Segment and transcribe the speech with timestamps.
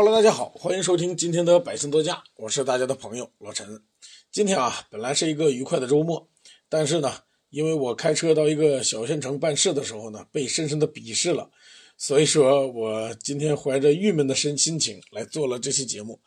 [0.00, 3.82] Hello，大家好，欢迎收听今天的百姓多家，我是大家的朋友老陈。
[4.30, 6.28] 今天啊，本来是一个愉快的周末，
[6.68, 7.12] 但是呢，
[7.50, 11.50] 因为我开车到一个小县城办事的时候呢，被深深的鄙视了，
[11.96, 16.20] 所以说我今天怀着郁闷的心心情来做了这期节目。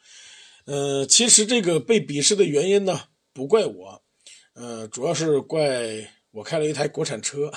[0.65, 4.01] 呃，其实这个被鄙视的原因呢，不怪我，
[4.51, 7.49] 呃，主要是怪我开了一台国产车，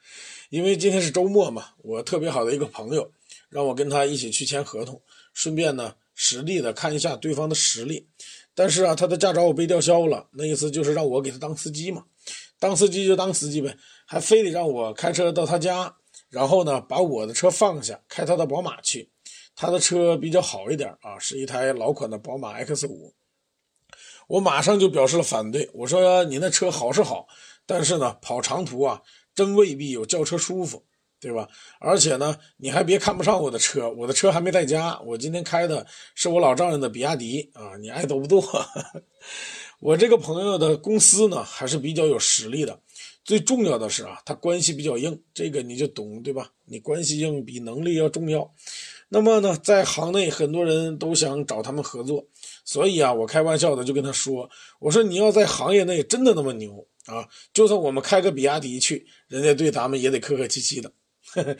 [0.48, 3.12] 因为今天是周末嘛，我特别好的一个朋友
[3.48, 5.00] 让我跟他一起去签合同。
[5.32, 8.08] 顺便呢，实地的看一下对方的实力，
[8.54, 12.04] 但是啊，他的驾照我被吊销了，那意思就是让我给他当司机嘛，
[12.58, 15.96] 当司机就当司机呗，还非得让我开车到他家，
[16.28, 19.10] 然后呢，把我的车放下，开他的宝马去。
[19.60, 23.12] 他的车比较好一点啊，是一台老款的宝马 X 五。
[24.28, 27.26] 我马上就表示了反对，我说你那车好是好，
[27.66, 29.02] 但是呢，跑长途啊，
[29.34, 30.84] 真未必有轿车舒服。
[31.20, 31.48] 对吧？
[31.80, 34.98] 而且呢，你还别看不上我的车，我的车还没在家。
[35.00, 38.42] 我今天开的是我老丈人的比亚迪啊，你爱多不多？
[39.80, 42.80] 我这个朋友的公司呢，还是比较有实力的。
[43.24, 46.50] 最重要的是啊，他关系比较硬，这个你就懂对吧？
[46.64, 48.52] 你关系硬比能力要重要。
[49.10, 52.26] 那么呢，在行内很多人都想找他们合作，
[52.64, 54.48] 所以啊，我开玩笑的就跟他说
[54.80, 60.92] ：“我说你要在行业内真的那么牛啊，就算我们开个比亚迪去，人家对咱们也得客客气气的。”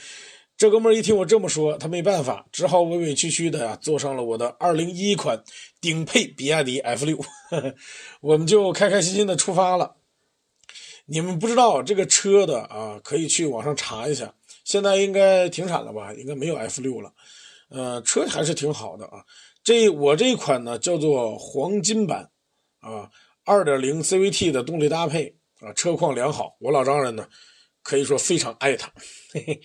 [0.59, 5.45] 这哥们儿一听我这么说，他没办法，只好委委屈屈的呀，坐上了我的2011款
[5.81, 7.25] 顶配比亚迪 F6，
[8.21, 9.95] 我们就开开心心的出发了。
[11.07, 16.13] 你们不知道这个车的啊，可以去网上查一下，现在应该停产了吧？
[16.15, 17.13] 应该没有 F6 了。
[17.71, 19.25] 呃，车还是挺好的啊。
[19.63, 22.31] 这我这一款呢，叫做黄金版
[22.81, 23.09] 啊
[23.45, 26.57] ，2.0 CVT 的动力搭配啊，车况良好。
[26.59, 27.29] 我老丈人呢。
[27.89, 28.93] 可以说非常爱他，
[29.33, 29.63] 嘿嘿。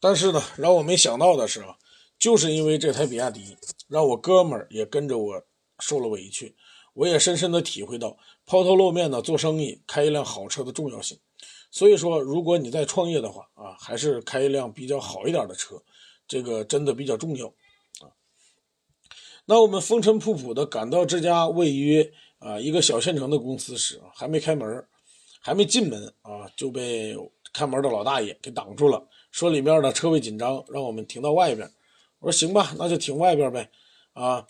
[0.00, 1.76] 但是呢，让我没想到的是啊，
[2.18, 5.42] 就是因为这台比亚迪，让我哥们儿也跟着我
[5.78, 6.56] 受了委屈。
[6.94, 11.18] 我也深深的体会到抛头露面的做生意，开一辆好车的重要性。
[11.70, 15.82] 所以说，如果你在创业的话啊，还是开一辆比较好一点的车，
[16.26, 17.48] 这个真的比较重要
[18.00, 18.08] 啊。
[19.44, 24.86] 那我们风尘仆仆的赶到这家位于啊一个小县城的公司时，还没开门。
[25.46, 27.16] 还没进门啊，就被
[27.52, 31.70] 看门的老大爷给挡住了，说里面的车位紧张，让我们停到外边。
[32.18, 33.70] 我说行吧，那就停外边呗。
[34.12, 34.44] 啊，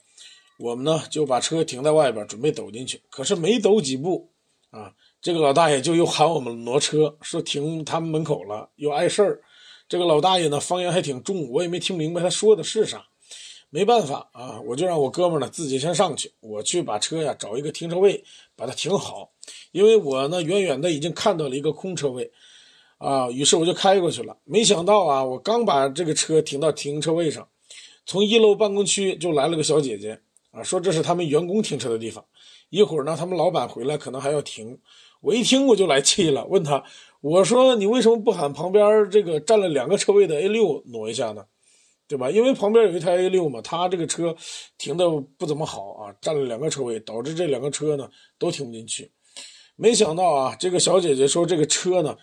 [0.59, 3.03] 我们呢就把车停在外边，准备走进去。
[3.11, 4.31] 可是没走几步，
[4.71, 9.43] 啊，这个老大爷就又喊我们挪车，说停他们门口了，又碍事儿。
[9.87, 13.07] 这个老大爷呢方言还挺重，我也没听明白他说的是啥。
[13.69, 18.25] 没办法啊，我就让我哥们呢自己先上去，我去把车呀找一个停车位
[18.55, 19.31] 把它停好，
[19.77, 22.33] 因为我呢远远的已经看到了一个空车位，
[22.97, 24.35] 啊，于是我就开过去了。
[24.45, 27.47] 没想到啊，我刚把这个车停到停车位上，
[28.07, 30.19] 从一楼办公区就来了个小姐姐
[30.51, 32.25] 啊，说这是他们员工停车的地方，
[32.71, 34.79] 一会儿呢他们老板回来可能还要停。
[35.21, 36.83] 我一听我就来气了，问他，
[37.21, 41.45] 我说你为什么不喊旁边这个占了两个车位的 A 六挪一下呢？
[42.09, 42.31] 对吧？
[42.31, 44.35] 因为旁边有一台 A 六嘛，他这个车
[44.79, 48.09] 停的不怎么好啊，占了两个车位，导致这两个车呢
[48.39, 49.11] 都停不进去。
[49.77, 52.17] 没想到啊，这个小姐姐说这个车呢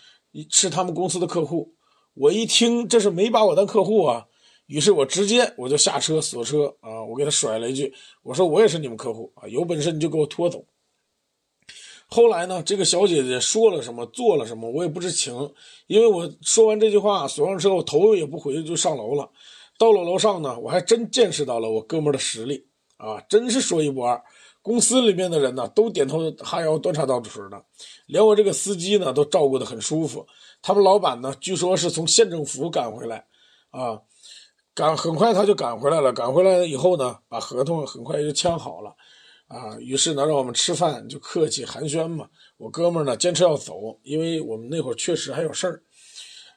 [0.50, 1.76] 是他们公司的客户，
[2.16, 4.26] 我一听这是没把我当客户啊，
[4.66, 7.94] 于是我直接我就下车锁车啊，我给他甩了一句，
[8.24, 10.66] 我说我也是你们客户啊，有本事你就给我拖走。
[12.08, 15.54] 后来呢，这个小姐姐说了什么，做了什么，我也不知情，
[15.88, 19.32] 因为我说完这句话，锁上车，我头也不回就上楼了。
[19.80, 24.24] 到了楼上呢，我还真见识到了我哥们的实力啊，真是说一不二。
[24.64, 27.64] 公司里面的人呢，都点头哈腰、端茶倒水的，
[28.08, 30.26] 连我这个司机呢，都照顾得很舒服。
[30.62, 33.26] 他们老板呢，据说是从县政府赶回来，
[33.70, 34.02] 啊，
[34.74, 36.12] 赶很快他就赶回来了。
[36.12, 38.96] 赶回来以后呢，把合同很快就签好了，
[39.48, 42.28] 啊，于是呢，让我们吃饭就客气寒暄嘛。
[42.58, 45.84] 我哥们呢，坚持要走，因为我们那会儿确实还有事儿。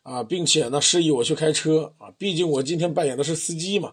[0.04, 3.92] 啊，并且呢，示意我去开车啊，毕竟我今天扮演的是司机嘛，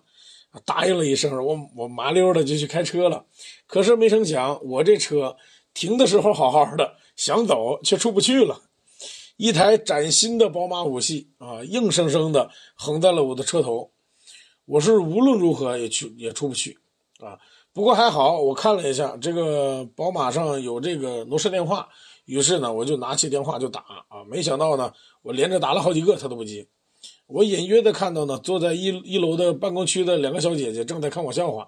[0.66, 3.26] 答应了一声，我我麻溜的就去开车了。
[3.66, 5.36] 可是没成想，我这车
[5.74, 8.62] 停的时候好好的，想走却出不去了。
[9.38, 13.92] 一台崭新的宝马五系啊，硬生生的横在了我的车头，
[14.66, 16.78] 我是无论如何也去也出不去
[17.20, 17.40] 啊。
[17.74, 21.90] 不过还好，我看了一下这个宝马上有这个挪车电话。
[22.26, 26.66] 于是呢，我就拿起电话就打啊，没想到呢，我连着打了好几个，他都不接。
[27.34, 31.68] 我隐约的看到呢，坐在一一楼的办公区的两个小姐姐正在看我笑话，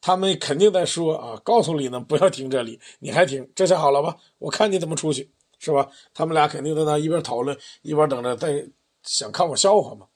[0.00, 4.16] 他们肯定在说啊，告诉你呢，不要停这里，你还停，这下好了吧？
[4.38, 5.30] 我看你怎么出去，
[5.60, 5.88] 是吧？
[6.12, 8.66] 他们俩肯定在那一边讨论，一边等着在
[9.04, 10.06] 想看我笑话嘛。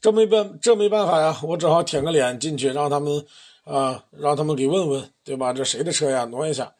[0.00, 3.26] 这没办这没办法呀，我只好舔个脸进去，让他们
[3.64, 5.52] 啊，让他们给问问，对吧？
[5.52, 6.24] 这谁的车呀？
[6.24, 6.74] 挪一下。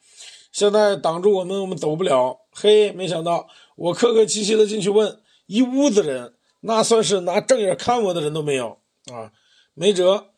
[0.52, 2.38] 现在挡住我们，我们走不了。
[2.50, 3.46] 嘿，没想到
[3.76, 6.32] 我客客气气的进去问，一屋子人，
[6.66, 8.78] 那算是拿正眼看我的人都没有
[9.12, 9.30] 啊，
[9.74, 10.28] 没辙。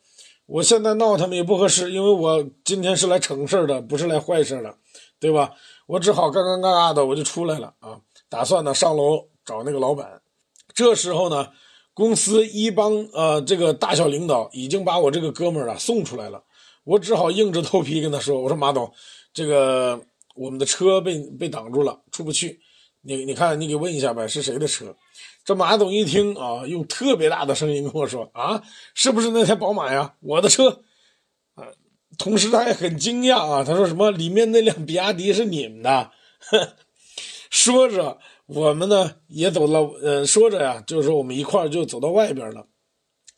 [0.45, 4.77] 我现在闹他们也不合适，因为我今天是来成事的，不是来坏事的，
[5.19, 5.53] 对吧？
[5.87, 10.21] 我只好干干尬尬的我就出来了啊，打算呢上楼找那个老板。
[10.73, 11.47] 这时候呢，
[11.93, 16.43] 公司一帮呃这个大小领导已经把我这个哥们儿啊送出来了，
[16.83, 18.91] 我只好硬着头皮跟他说：“我说马总。”
[19.33, 20.01] 这个
[20.35, 22.59] 我们的车被被挡住了，出不去。
[23.01, 24.95] 你你看，你给问一下呗，是谁的车？
[25.47, 28.61] 这马总一听啊，用特别大的声音跟我说：“啊，
[28.93, 30.15] 是不是那台宝马呀？
[30.19, 30.81] 我的车。”
[31.55, 31.63] 啊，
[32.17, 34.11] 同时他也很惊讶啊，他说：“什么？
[34.11, 36.11] 里面那辆比亚迪是你们的？”
[37.49, 38.17] 说着，
[38.47, 42.67] 我们呢也走了，呃，说着呀，就是说我们一块就走到外边了。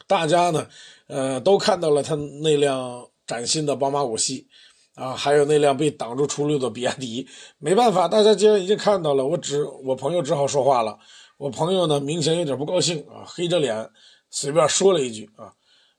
[0.08, 0.68] 大家呢，
[1.06, 4.48] 呃，都看到了他那辆崭新的宝马五系。
[4.96, 7.26] 啊，还有那辆被挡住出路的比亚迪，
[7.58, 10.98] 没办法，大家既然已经看到了，我只我朋友只好说话了。
[11.40, 13.90] 我朋友呢，明显有点不高兴啊，黑着脸
[14.30, 15.54] 随便说了一句啊：“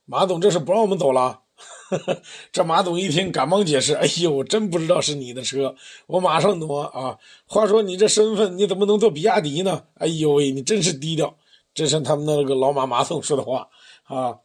[0.04, 1.40] 马总这是不让我们走了。
[2.52, 5.74] ”这马总一听，赶忙解释：“哎呦，我真不知道是你的车，
[6.06, 7.18] 我马上挪啊。
[7.46, 9.84] 话说你这身份，你怎么能坐比亚迪呢？
[9.94, 11.34] 哎呦喂，你真是低调。”
[11.72, 13.66] 这是他们那个老马马总说的话
[14.04, 14.38] 啊。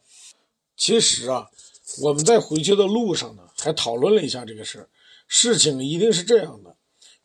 [0.76, 1.50] 其实啊。
[2.02, 4.86] 我们在回去的路上呢，还讨论了一下这个事。
[5.28, 6.74] 事情一定是这样的：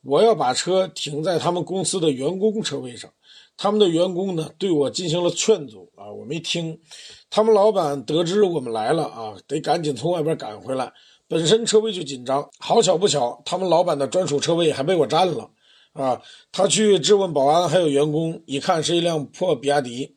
[0.03, 3.11] 我要把车停在他们公司的员工车位上，
[3.57, 6.79] 他们的员工呢对我进行了劝阻啊，我没听。
[7.29, 10.91] 他们老板得知我们来了啊，得赶紧从外边赶回来，
[11.27, 12.49] 本身车位就紧张。
[12.59, 15.49] 好巧不巧，他们老板的专属车位还被我占了
[15.93, 16.21] 啊。
[16.51, 20.15] 他去质问保安还有员工，一看是一辆破比亚迪。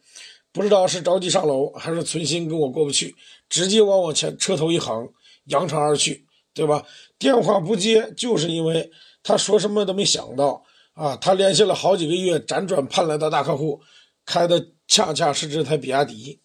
[0.53, 3.17] 不知道是着急上楼，还是存心跟我过不去，
[3.49, 5.09] 直接往我前车头一横，
[5.47, 6.85] 扬长而去，对吧？
[7.19, 8.89] 电话不接，就是因为
[9.25, 10.63] 他说什么都没想到
[10.95, 11.17] 啊！
[11.17, 13.81] 他联系了好几个月，辗转盼来的大客户，
[14.25, 16.41] 开的恰恰是这台比亚迪。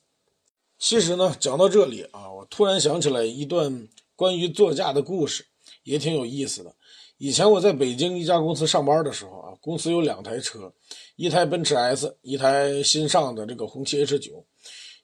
[0.77, 5.45] 其实呢，讲到这里啊，我突然想起来一段关于座驾的故事，
[5.83, 6.73] 也挺有意思的。
[7.17, 10.73] 以前我在北京一家公司上班的时候啊，公司有两台车。
[11.15, 14.45] 一台奔驰 S，一台新上的这个红旗 H 九。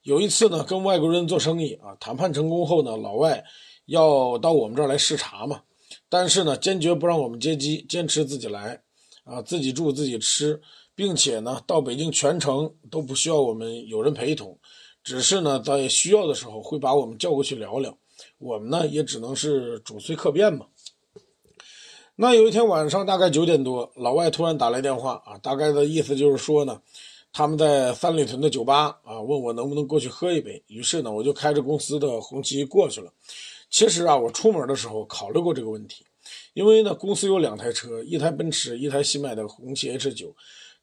[0.02, 3.44] 有一次呢，跟外国人做生意啊，谈判成功后呢，老外
[3.86, 5.62] 要到我们这儿来视察嘛，
[6.08, 8.82] 但是呢，坚决不让我们接机，坚持自己来
[9.25, 10.62] 啊，自己住自己吃，
[10.95, 14.57] 并且呢，到北京全程都不需要我们有人陪同，
[15.04, 17.98] 只是呢，在需要的时候会把我们叫过去聊聊，
[18.38, 20.68] 我们呢也只能是主随客便嘛。
[22.16, 26.81] 那有一天晚上，大概九点多，老外突然打来电话啊，大概的意思就是说呢，
[27.33, 30.63] 他们在三里屯的酒吧啊，问我能不能过去喝一杯。
[30.68, 33.12] 于是呢，我就开着公司的红旗过去了。
[33.69, 36.06] 其实啊，我出门的时候考虑过这个问题，
[36.54, 40.36] 因为呢，公司有两台车，一台奔驰，一台新买的红旗 H 九。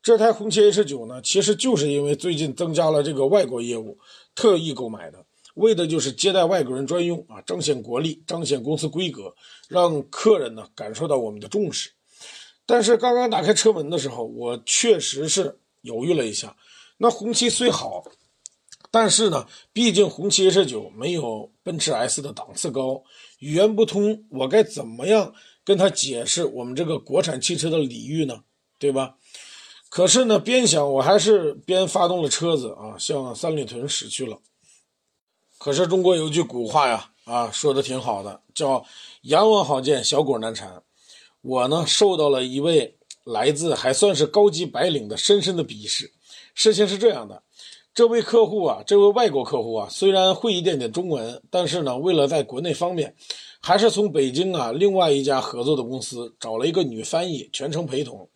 [0.03, 3.99] 这台红旗 H 九呢，其实就是因为最近增加了这个外国业务，
[4.35, 5.25] 特意购买的。
[5.55, 9.35] 为的就是接待外国人专用啊，彰显国力，彰显公司规格，
[9.69, 11.91] 让客人呢感受到我们的重视。
[12.65, 16.57] 但是刚刚打开车门的时候，我确实是犹豫了一下。
[16.97, 18.03] 那红旗虽好，
[18.93, 23.03] 但是呢，毕竟红旗 H 九没有奔驰 S 的档次高，
[23.39, 25.35] 语言不通，我该怎么样
[25.65, 28.45] 跟他解释我们这个国产汽车的礼遇呢？
[28.79, 29.17] 对吧？
[29.89, 34.39] 可是呢，边想我还是边发动了车子啊，向三里屯驶去了。
[35.57, 38.85] 可是中国有句古话呀，啊，说的挺好的，叫
[39.23, 40.83] “阎王好见，小鬼难缠”。
[41.41, 46.13] 我呢，受到了一位来自还算是高级白领的深深的鄙视。
[46.55, 47.43] 事情是这样的，
[47.95, 53.15] 这位客户啊，这位外国客户啊，虽然会一点点中文，但是呢，为了在国内方便，
[53.61, 58.31] 还是从北京啊另外一家合作的公司找了一个女翻译全程陪同。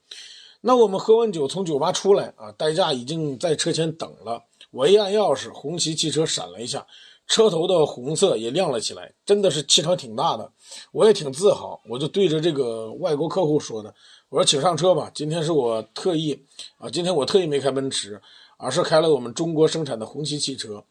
[0.60, 4.42] 那我们喝完酒从酒吧出来啊，代驾已经在车前等了。
[4.72, 6.86] 我一按钥匙，红旗汽车闪了一下。
[7.26, 10.52] 车头的红色也亮了起来，真的是气场挺大的，
[10.92, 11.80] 我也挺自豪。
[11.88, 13.92] 我就对着这个外国客户说的
[14.30, 15.10] ：“我说，请上车吧。
[15.12, 16.40] 今天是我特意
[16.78, 18.20] 啊，今天我特意没开奔驰，
[18.56, 20.84] 而是开了我们中国生产的红旗汽车。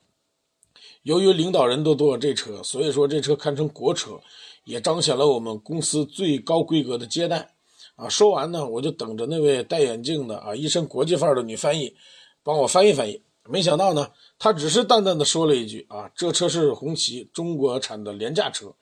[1.04, 4.20] 由于领导人都坐这车，所以说这车堪称国车，
[4.64, 7.54] 也彰显了我们公司最高规格的接待。
[7.96, 11.96] 啊，说完呢，我就等着那位戴眼镜的啊，一身国际范儿的女翻译
[12.44, 13.22] 帮我翻译翻译。
[13.48, 18.76] 没想到呢。”他只是淡淡的说了一句：“啊，这车是红旗中国产的廉价车，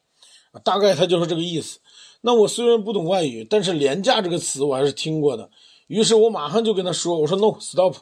[0.51, 1.79] 啊大概他就是这个意思。”
[2.21, 5.51] 那我虽然不懂外语，但是“廉价”这个词我还是听过的。
[5.85, 7.97] 于是我马上就跟他说：“我说 no stop，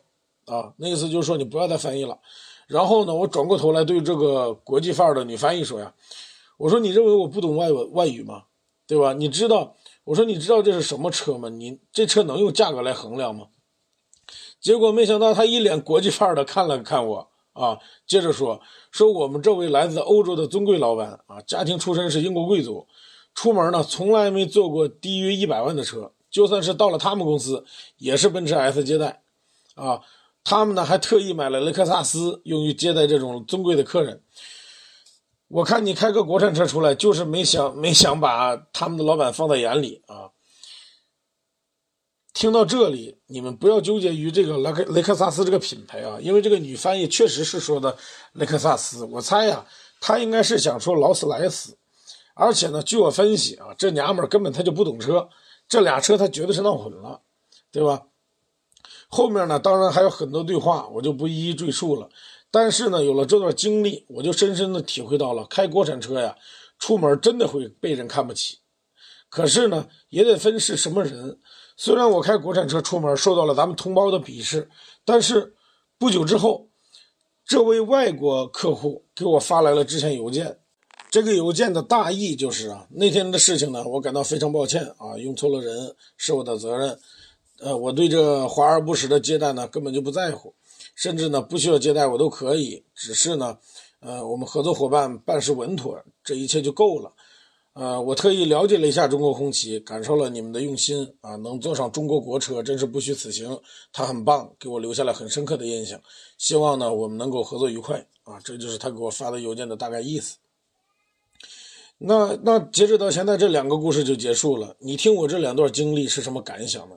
[0.54, 2.18] 啊，那意思就是说你不要再翻译了。”
[2.68, 5.94] 然后呢，我转过头来对这个国际范儿的女翻译说呀
[6.58, 8.44] ：“我说你认为我不懂外文外语吗？
[8.86, 9.14] 对吧？
[9.14, 9.76] 你知道？
[10.04, 11.48] 我说你知道这是什么车吗？
[11.48, 13.48] 你这车能用价格来衡量吗？”
[14.60, 22.88] 结果没想到他一脸国际范儿的看了看我啊，接着说：“说我们这位来自欧洲的尊贵老板啊，家庭出身是英国贵族，
[23.34, 27.66] 出门呢从来没坐过低于一百万的车。”就算是到了他们公司，
[27.98, 29.22] 也是奔驰 S 接待，
[29.76, 30.00] 啊，
[30.44, 34.22] 他们呢还特意买了雷克萨斯，用于接待这种尊贵的客人。
[35.48, 40.32] 我看你开个国产车出来，就是没想没想把他们的老板放在眼里啊。
[42.34, 47.98] 听到这里，你们不要纠结于这个雷克雷克萨斯这个品牌啊，因为这个女翻译确实是说的
[48.32, 49.66] 雷克萨斯，我猜呀，
[50.00, 51.78] 她应该是想说劳斯莱斯，
[52.34, 55.30] 而且呢，据我分析啊，这娘们儿根本她就不懂车。
[55.68, 57.22] 这俩车她绝对是闹混了，
[57.70, 58.04] 对吧？
[59.14, 62.10] 后面呢，当然还有很多对话，我就不一一赘述了。
[62.50, 66.34] 但是呢，有了这段经历，我就深深的体会到了，开国产车呀，
[66.80, 68.60] 出门真的会被人看不起。
[69.30, 71.38] 可是呢，也得分是什么人。
[71.76, 74.70] 虽然我开国产车出门受到了咱们同胞的鄙视，
[75.04, 75.56] 但是
[75.98, 76.70] 不久之后，
[77.46, 80.60] 这位外国客户给我发来了致歉邮件。
[81.10, 86.98] 这个邮件的大意就是啊，那天的事情呢，我感到非常抱歉啊，用错了人是我的责任。
[87.64, 90.54] 呃，我对这华而不实的接待呢，根本就不在乎，
[90.96, 93.60] 甚至呢不需要接待我都可以，只是呢，
[94.00, 97.14] 呃，我们合作伙伴办事稳妥，这一切就够了。
[97.74, 103.58] 呃，我特意了解了一下中国红旗，感受了你们的用心啊，能坐上中国国车真是不虚此行。
[103.94, 106.02] 他很棒，给我留下了很深刻的印象。
[106.38, 110.36] 希望呢我们能够合作愉快啊，这就是他给我发的邮件的大概意思。
[112.04, 114.76] 那那截止到现在，这两个故事就结束了。
[114.80, 116.96] 你听我这两段经历是什么感想呢？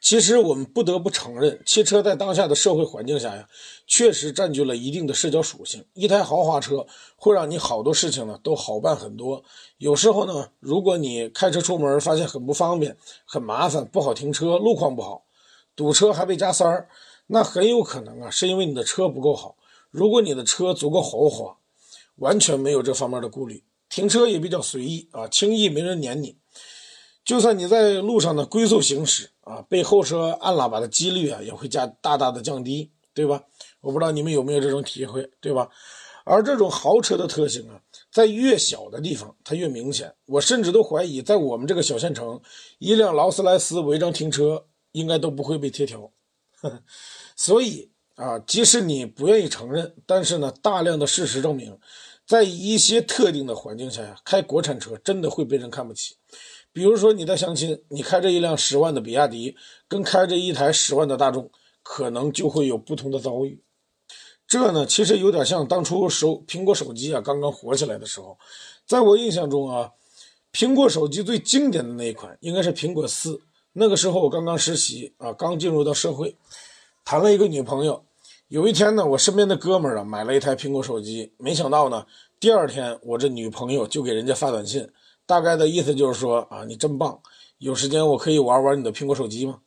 [0.00, 3.46] 其实我们不得不承认，汽车在当下的社会环境下呀，
[3.86, 5.84] 确实占据了一定的社交属性。
[5.92, 6.86] 一台豪华车
[7.16, 9.44] 会让你好多事情呢都好办很多。
[9.76, 12.96] 有时候呢，如果你开车出门发现很不方便、
[13.26, 15.26] 很麻烦、不好停车、路况不好、
[15.74, 16.88] 堵车还被加塞儿，
[17.26, 19.56] 那很有可能啊是因为你的车不够好。
[19.90, 21.58] 如果你的车足够豪华，
[22.16, 23.62] 完全没有这方面的顾虑。
[23.96, 26.36] 停车也比较随意啊，轻易没人撵你。
[27.24, 33.42] 就算你在路上呢龟速行驶啊，被后车按喇叭的几率啊也会加大大的降低，对吧？
[33.80, 35.70] 我不知道你们有没有这种体会，对吧？
[36.26, 37.80] 而这种豪车的特性啊，
[38.12, 40.12] 在越小的地方它越明显。
[40.26, 42.38] 我甚至都怀疑，在我们这个小县城，
[42.78, 46.12] 一辆劳斯莱斯违章停车应该都不会被贴条。
[47.34, 51.78] 所以啊，即使你不愿意承认，但是呢，大量的事实证明。
[52.26, 56.16] 在一些特定的环境下呀，开国产车真的会被人看不起。
[56.72, 59.56] 比如说你在相亲，你开着一辆十万的比亚迪，
[59.86, 61.50] 跟开着一台十万的大众，
[61.82, 63.62] 可能就会有不同的遭遇。
[64.48, 68.36] 这呢，其实有点像当初手苹果手机啊刚刚火起来的时候。
[68.84, 69.92] 在我印象中啊，
[70.52, 73.40] 苹果手机最经典的那一款应该是苹果四。
[73.72, 76.36] 那个时候我刚刚实习啊，刚进入到社会，
[77.04, 78.04] 谈了一个女朋友。
[78.48, 82.06] 有一天呢，我身边的哥们儿啊买了一台苹果手机，没想到呢，
[82.38, 84.88] 第二天我这女朋友就给人家发短信，
[85.26, 87.20] 大概的意思就是说啊，你真棒，
[87.58, 89.58] 有时间我可以玩玩你的苹果手机吗？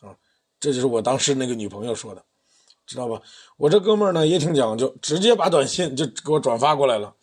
[0.00, 0.16] 啊，
[0.58, 2.24] 这就是我当时那个女朋友说的，
[2.86, 3.20] 知道吧？
[3.58, 7.14] 我这哥们儿呢也挺讲究，直接把短信就给我转发过来了，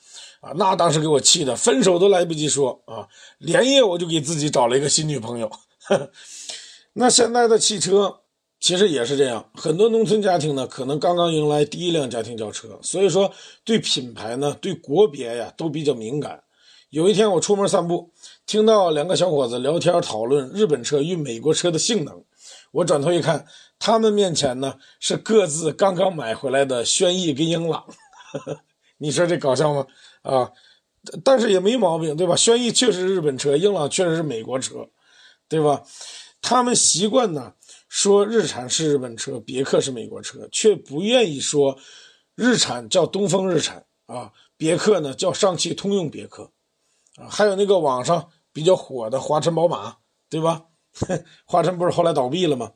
[0.41, 3.07] 啊，那当时给我气的，分手都来不及说啊，
[3.39, 5.51] 连夜我就给自己找了一个新女朋友。
[6.93, 8.18] 那现在的汽车。
[8.59, 13.31] 其实也是这样，很多农村家庭呢，可能刚刚迎来第一辆家庭轿车，所以说
[13.63, 16.43] 对品牌呢、对国别呀都比较敏感。
[16.89, 18.11] 有一天我出门散步，
[18.45, 22.21] 听到两个小伙子聊天讨论日本车与美国车的性能，
[22.71, 23.45] 我转头一看，
[23.79, 27.85] 他们面前呢是各自刚刚买回来的轩逸跟英朗，
[28.99, 29.87] 你说这搞笑吗？
[30.23, 30.51] 啊，
[31.23, 32.35] 但是也没毛病，对吧？
[32.35, 34.89] 轩逸确实是日本车，英朗确实是美国车，
[35.47, 35.83] 对吧？
[36.41, 37.53] 他们习惯呢。
[37.89, 41.77] 说日产是日本车，别克是美国车，却不愿意说
[42.35, 46.51] 日产叫东风日产啊，别克呢叫上汽通用别克
[47.17, 49.97] 啊，还有那个网上比较火的华晨宝马，
[50.29, 50.65] 对吧？
[51.45, 52.71] 华晨不是后来倒闭了吗？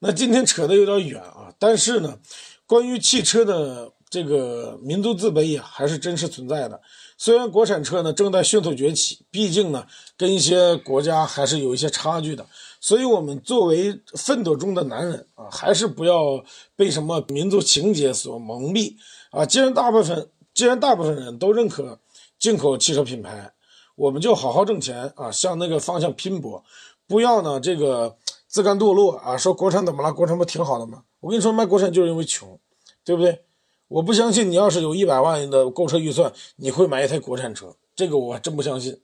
[0.00, 2.18] 那今天扯得有点远啊，但是呢，
[2.66, 6.80] 关于汽车的这个民族自卑呀，还是真实存在的。
[7.16, 12.44] 虽然国产车呢正在迅速崛起，毕竟呢跟一些国家还是有一些差距的，
[12.82, 18.96] 所以我们作为奋斗中的男人啊，还是不要被什么民族情节所蒙蔽
[19.30, 19.46] 啊。
[19.46, 22.00] 既然大部分既然大部分人都认可
[22.40, 23.52] 进口汽车品牌，
[23.94, 26.64] 我们就好好挣钱啊，向那个方向拼搏，
[27.06, 28.16] 不要呢这个
[28.48, 29.36] 自甘堕落啊。
[29.36, 30.12] 说国产怎么了？
[30.12, 31.04] 国产不挺好的吗？
[31.20, 32.58] 我跟你说，卖国产就是因为穷，
[33.04, 33.42] 对不对？
[33.86, 39.00] 我不相信你要是有一百万的购车预算，你会买一台国产车，这个我真不相信。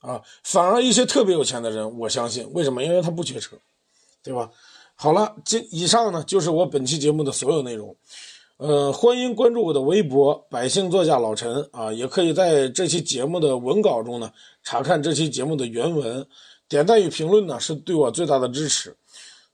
[0.00, 2.82] 啊，反而一些特别有钱的人，我相信，为什么？
[2.82, 3.56] 因为他不缺车，
[4.22, 4.50] 对吧？
[4.96, 7.94] 好了，这以上呢就是我本期节目的所有内容。
[8.58, 14.30] 呃，欢迎关注我的微博“百姓座驾老陈”啊，也可以在这期节目的文稿中呢
[14.62, 16.26] 查看这期节目的原文。
[16.68, 18.94] 点赞与评论呢是对我最大的支持。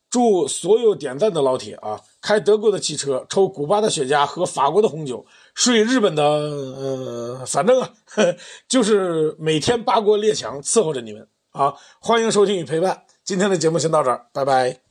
[0.08, 6.22] 祝所有点赞的老铁啊，开德国的汽车，抽古巴的雪茄，喝法国的红酒，睡日本的……
[6.24, 7.90] 呃，反正啊，
[8.68, 11.74] 就是每天八国列强伺候着你们啊！
[12.00, 14.85] 欢迎收听与陪伴，今天的节目先到这儿，拜拜。